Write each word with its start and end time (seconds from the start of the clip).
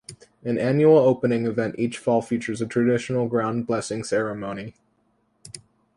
An 0.43 0.57
annual 0.57 0.97
opening 0.97 1.45
event 1.45 1.75
each 1.77 1.99
fall 1.99 2.23
features 2.23 2.59
a 2.59 2.65
traditional 2.65 3.27
ground 3.27 3.67
blessing 3.67 4.03
ceremony. 4.03 4.73